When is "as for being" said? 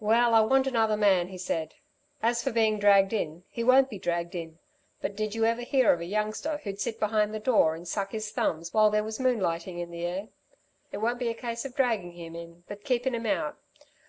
2.20-2.80